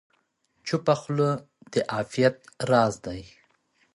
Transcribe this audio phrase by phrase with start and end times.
[0.65, 1.29] چپه خوله،
[1.71, 2.37] د عافیت
[2.69, 3.21] راز دی.